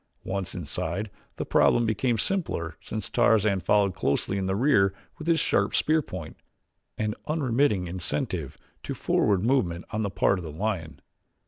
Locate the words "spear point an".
5.75-7.13